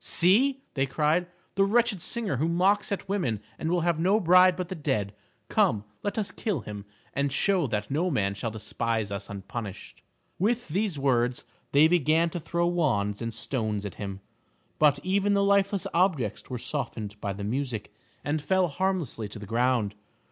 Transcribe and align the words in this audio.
"See," 0.03 0.63
they 0.73 0.87
cried, 0.87 1.27
"the 1.53 1.63
wretched 1.63 2.01
singer 2.01 2.37
who 2.37 2.47
mocks 2.49 2.91
at 2.91 3.07
women 3.07 3.39
and 3.59 3.69
will 3.69 3.81
have 3.81 3.99
no 3.99 4.19
bride 4.19 4.55
but 4.55 4.67
the 4.67 4.73
dead. 4.73 5.13
Come, 5.47 5.83
let 6.01 6.17
us 6.17 6.31
kill 6.31 6.61
him, 6.61 6.85
and 7.13 7.31
show 7.31 7.67
that 7.67 7.91
no 7.91 8.09
man 8.09 8.33
shall 8.33 8.49
despise 8.49 9.11
us 9.11 9.29
unpunished." 9.29 10.01
With 10.39 10.69
these 10.69 10.97
words 10.97 11.45
they 11.71 11.87
began 11.87 12.31
to 12.31 12.39
throw 12.39 12.65
wands 12.65 13.21
and 13.21 13.31
stones 13.31 13.85
at 13.85 13.93
him, 14.01 14.21
but 14.79 14.97
even 15.03 15.35
the 15.35 15.43
lifeless 15.43 15.85
objects 15.93 16.49
were 16.49 16.57
softened 16.57 17.21
by 17.21 17.31
the 17.31 17.43
music, 17.43 17.93
and 18.23 18.41
fell 18.41 18.69
harmlessly 18.69 19.27
to 19.27 19.37
the 19.37 19.45
ground. 19.45 19.93